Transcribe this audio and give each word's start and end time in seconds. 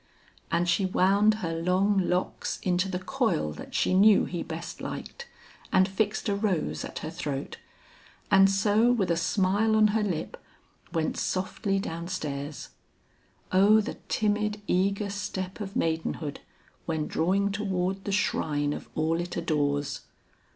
And 0.51 0.67
she 0.67 0.83
wound 0.83 1.35
her 1.45 1.53
long 1.53 1.99
locks 1.99 2.57
into 2.63 2.89
the 2.89 2.97
coil 2.97 3.53
that 3.53 3.75
she 3.75 3.93
knew 3.93 4.25
he 4.25 4.41
best 4.41 4.81
liked 4.81 5.27
and 5.71 5.87
fixed 5.87 6.27
a 6.27 6.33
rose 6.33 6.83
at 6.83 6.97
her 7.05 7.11
throat, 7.11 7.57
and 8.31 8.49
so 8.49 8.91
with 8.91 9.11
a 9.11 9.15
smile 9.15 9.75
on 9.75 9.89
her 9.89 10.01
lip 10.01 10.43
went 10.91 11.17
softly 11.17 11.77
down 11.77 12.07
stairs. 12.07 12.69
O 13.51 13.79
the 13.79 13.99
timid 14.09 14.59
eager 14.65 15.11
step 15.11 15.59
of 15.59 15.75
maidenhood 15.75 16.39
when 16.87 17.05
drawing 17.05 17.51
toward 17.51 18.03
the 18.05 18.11
shrine 18.11 18.73
of 18.73 18.89
all 18.95 19.19
it 19.21 19.37
adores! 19.37 20.01